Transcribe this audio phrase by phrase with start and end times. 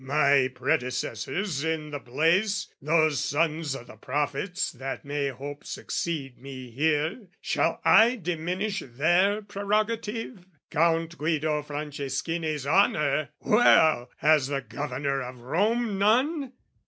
[0.03, 6.71] "My predecessors in the place, those sons "O' the prophets that may hope succeed me
[6.71, 10.47] here, "Shall I diminish their prerogative?
[10.71, 13.29] "Count Guido Franceschini's honour!
[13.41, 16.53] well, "Has the Governor of Rome none?"